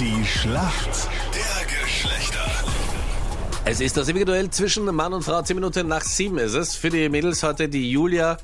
[0.00, 2.46] Die Schlacht der Geschlechter.
[3.66, 5.42] Es ist das ewige zwischen Mann und Frau.
[5.42, 6.74] Zehn Minuten nach sieben ist es.
[6.74, 8.38] Für die Mädels heute die Julia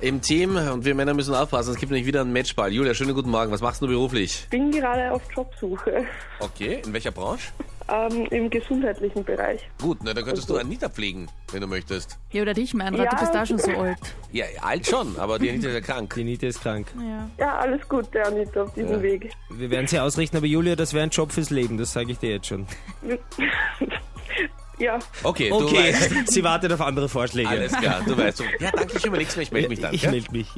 [0.00, 0.56] im Team.
[0.56, 2.72] Und wir Männer müssen aufpassen, es gibt nämlich wieder einen Matchball.
[2.72, 3.50] Julia, schönen guten Morgen.
[3.52, 4.46] Was machst du beruflich?
[4.50, 6.04] bin gerade auf Jobsuche
[6.40, 7.48] Okay, in welcher Branche?
[7.88, 9.60] ähm, im gesundheitlichen Bereich.
[9.80, 12.18] Gut, na, dann könntest du Anita pflegen, wenn du möchtest.
[12.32, 13.20] Ja, oder dich, Meinrad, du Ja.
[13.20, 13.98] bist da schon so alt.
[14.32, 16.12] Ja, alt schon, aber die Anita ist ja krank.
[16.16, 16.88] Die Nita ist krank.
[16.98, 17.30] Ja.
[17.38, 19.02] Ja, alles Gute, Anita, auf diesem Ja.
[19.02, 19.30] Weg.
[19.50, 22.18] Wir werden sie ausrichten, aber Julia, das wäre ein Job fürs Leben, das sage ich
[22.18, 22.66] dir jetzt schon.
[24.78, 26.26] ja, Okay, du Okay, weißt.
[26.32, 27.48] sie wartet auf andere Vorschläge.
[27.48, 28.42] Alles klar, du weißt.
[28.60, 29.94] Ja, danke, ich überleg's mir, ich melde mich dann.
[29.94, 30.10] ich gell?
[30.10, 30.48] melde mich.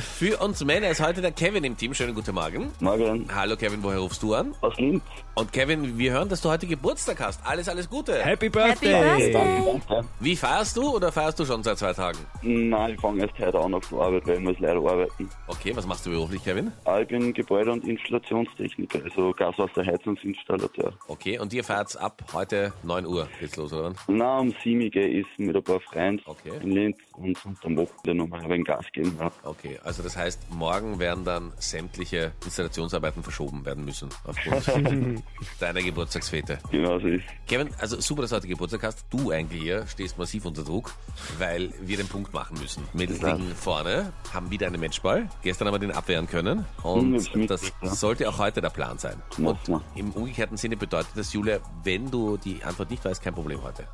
[0.00, 1.92] Für uns Männer ist heute der Kevin im Team.
[1.92, 2.72] Schönen guten Morgen.
[2.80, 4.54] Morgen Hallo Kevin, woher rufst du an?
[4.62, 5.02] aus Linz.
[5.34, 7.40] Und Kevin, wir hören, dass du heute Geburtstag hast.
[7.46, 8.14] Alles, alles Gute.
[8.14, 9.32] Happy Happy Birthday!
[9.32, 9.80] Birthday!
[9.90, 10.04] Ja.
[10.20, 12.18] Wie feierst du oder feierst du schon seit zwei Tagen?
[12.42, 15.28] Nein, ich fange erst heute an auf die Arbeit, weil ich muss leider arbeiten.
[15.48, 16.72] Okay, was machst du beruflich, Kevin?
[16.84, 20.92] Ah, Ich bin Gebäude- und Installationstechniker, also Gaswasserheizungsinstallateur.
[21.08, 23.92] Okay, und ihr feiert's ab heute 9 Uhr geht's los, oder?
[24.06, 24.16] wann?
[24.16, 26.52] Na, um 7 Uhr essen mit ein paar Freunden Okay.
[26.62, 29.16] in Linz und sonst am Wochenende nochmal ein Gas geben.
[29.18, 29.30] Ja.
[29.44, 35.20] Okay, also das heißt, morgen werden dann sämtliche Installationsarbeiten verschoben werden müssen aufgrund
[35.58, 36.60] deiner Geburtstagsfete.
[36.70, 39.04] Genau so ist Kevin, also super, dass du heute Geburtstag hast.
[39.10, 40.92] Du eigentlich hier stehst massiv unter Druck,
[41.38, 42.84] weil wir den Punkt machen müssen.
[42.94, 43.32] Ja.
[43.32, 45.28] liegen vorne, haben wieder einen Matchball.
[45.42, 47.92] Gestern haben wir den abwehren können Hm, und mitgekriegt, das ja.
[47.92, 49.20] sollte auch heute der Plan sein.
[49.38, 49.58] Und
[49.96, 53.88] im umgekehrten Sinne bedeutet das, Julia, wenn du die Antwort nicht weißt, kein Problem heute.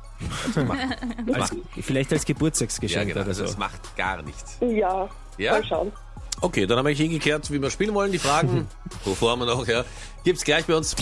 [0.45, 0.77] Also mach,
[1.33, 3.51] Als, vielleicht als ja, Geburtstagsgeschenk genau, oder also so.
[3.51, 4.57] es macht gar nichts.
[4.61, 5.53] ja, Ja?
[5.53, 5.91] mal schauen.
[6.39, 8.11] Okay, dann haben wir hingekehrt, wie wir spielen wollen.
[8.11, 8.67] Die Fragen,
[9.05, 9.83] wovor haben wir noch, ja,
[10.23, 10.95] gibt's gleich bei uns.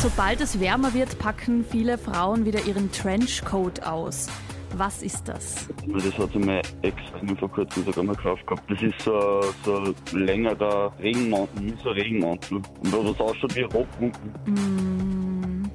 [0.00, 4.28] Sobald es wärmer wird, packen viele Frauen wieder ihren Trenchcoat aus.
[4.74, 5.68] Was ist das?
[5.86, 6.96] Das hat mein Ex
[7.38, 8.70] vor kurzem sogar mal gekauft gehabt.
[8.70, 12.56] Das ist so, so ein längerer Regenmantel, wie so ein Regenmantel.
[12.58, 15.70] Und das ausschaut wie Rock unten.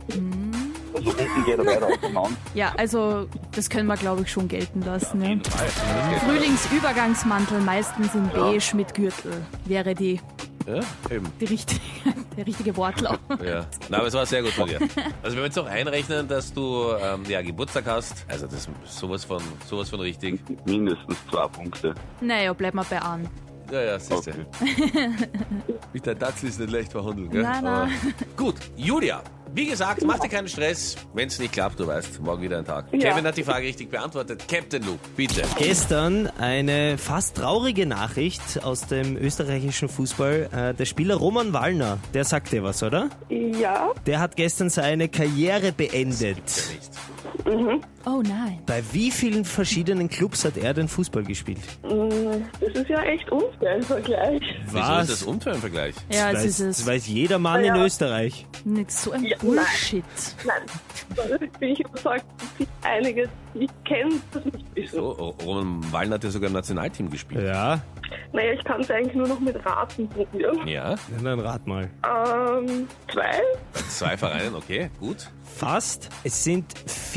[0.94, 2.38] Also unten geht er weiter auseinander.
[2.54, 5.20] Ja, also das können wir, glaube ich, schon gelten lassen.
[5.20, 5.42] Ne?
[6.26, 9.34] Frühlingsübergangsmantel, meistens in beige mit Gürtel,
[9.66, 10.20] wäre die,
[10.68, 11.28] Ja, eben.
[11.40, 11.82] die richtige,
[12.38, 13.20] der richtige Wortlaut.
[13.44, 14.80] Ja, na, aber es war sehr gut von dir.
[15.24, 18.70] Also wenn wir jetzt auch einrechnen, dass du ähm, ja, Geburtstag hast, also das ist
[18.86, 20.40] sowas von sowas von richtig.
[20.66, 21.94] Mindestens zwei Punkte.
[22.22, 23.28] Naja, bleib mal bei an.
[23.72, 24.32] Ja, ja, siehst du.
[24.32, 24.46] Okay.
[25.94, 27.42] Mit der Datzel ist nicht leicht verhandeln, gell?
[27.44, 27.72] Nein, nein.
[27.74, 27.90] Aber
[28.36, 29.22] Gut, Julia.
[29.54, 30.96] Wie gesagt, mach dir keinen Stress.
[31.14, 32.86] Wenn es nicht klappt, du weißt, morgen wieder ein Tag.
[32.94, 33.12] Ja.
[33.12, 34.46] Kevin hat die Frage richtig beantwortet.
[34.48, 35.42] Captain Luke, bitte.
[35.58, 40.50] Gestern eine fast traurige Nachricht aus dem österreichischen Fußball.
[40.52, 43.10] Äh, der Spieler Roman Wallner, der sagt dir was, oder?
[43.30, 46.38] Ja, Der hat gestern seine Karriere beendet.
[47.46, 47.88] Nicht.
[48.06, 48.60] Oh nein.
[48.66, 51.60] Bei wie vielen verschiedenen Clubs hat er denn Fußball gespielt?
[51.84, 54.42] mm, das ist ja echt unfair im Vergleich.
[54.66, 55.96] Wieso ist das unfair im Vergleich?
[56.12, 56.88] Ja, es weiß, ist das es.
[56.88, 57.76] weiß jeder Mann Ja.
[57.76, 58.46] in Österreich.
[58.66, 60.04] Nicht so ein Ja, Bullshit.
[60.46, 60.62] Nein,
[61.16, 61.24] da
[61.60, 64.96] bin ich überzeugt, es gibt einige, die ich kenne, das nicht wissen.
[64.96, 67.44] So, Oh, Roman Wallner hat ja sogar im Nationalteam gespielt.
[67.46, 67.82] Ja,
[68.34, 70.68] Naja, ich kann es eigentlich nur noch mit Raten probieren.
[70.68, 71.90] Ja, dann rat mal.
[72.04, 73.42] Ähm, zwei?
[73.90, 75.30] zwei Vereinen, okay, gut.
[75.44, 76.10] Fast.
[76.24, 76.66] Es sind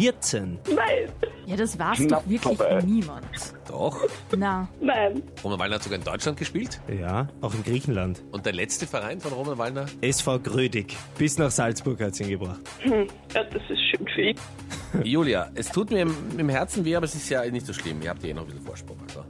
[0.05, 0.59] 14.
[0.75, 1.09] Nein,
[1.47, 2.83] Ja, das war's Knapp doch wirklich vorbei.
[2.85, 3.25] niemand.
[3.69, 3.99] Doch.
[4.37, 5.23] Na, nein.
[5.43, 6.79] Roman Wallner hat sogar in Deutschland gespielt.
[7.01, 8.23] Ja, auch in Griechenland.
[8.33, 9.87] Und der letzte Verein von Roman Wallner?
[10.03, 10.95] SV Grödig.
[11.17, 12.61] Bis nach Salzburg hat ihn gebracht.
[12.85, 14.37] Ja, das ist schön für ihn.
[15.05, 18.03] Julia, es tut mir im, im Herzen weh, aber es ist ja nicht so schlimm.
[18.03, 18.99] Ihr habt ja eh noch ein bisschen Vorsprung.
[19.09, 19.25] Also.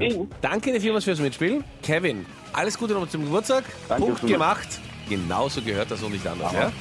[0.00, 0.30] ihn.
[0.40, 1.64] Danke dir vielmals fürs Mitspielen.
[1.82, 3.64] Kevin, alles Gute noch zum Geburtstag.
[3.88, 4.60] Danke Punkt vielmals.
[4.60, 4.80] gemacht.
[5.08, 6.52] Genauso gehört das und nicht anders.
[6.52, 6.72] Ja?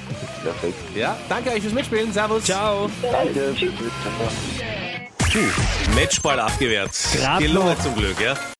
[0.43, 0.77] Perfekt.
[0.95, 2.11] ja, danke euch fürs Mitspielen.
[2.11, 2.43] Servus.
[2.43, 2.89] Ciao.
[3.01, 3.53] Danke.
[3.55, 5.53] Tschüss.
[5.95, 6.91] Matchball abgewehrt.
[7.15, 7.79] Grad Gelungen noch.
[7.83, 8.35] zum Glück, ja.